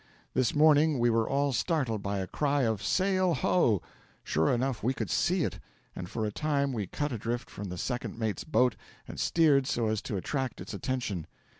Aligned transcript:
This 0.33 0.55
morning 0.55 0.97
we 0.97 1.11
were 1.11 1.29
all 1.29 1.53
startled 1.53 2.01
by 2.01 2.17
a 2.17 2.25
cry 2.25 2.63
of 2.63 2.81
'SAIL 2.81 3.35
HO!' 3.35 3.83
Sure 4.23 4.51
enough, 4.51 4.81
we 4.81 4.95
could 4.95 5.11
see 5.11 5.43
it! 5.43 5.59
And 5.95 6.09
for 6.09 6.25
a 6.25 6.31
time 6.31 6.73
we 6.73 6.87
cut 6.87 7.11
adrift 7.11 7.51
from 7.51 7.65
the 7.69 7.77
second 7.77 8.17
mate's 8.17 8.43
boat, 8.43 8.75
and 9.07 9.19
steered 9.19 9.67
so 9.67 9.89
as 9.89 10.01
to 10.01 10.17
attract 10.17 10.59
its 10.59 10.73
attention. 10.73 11.27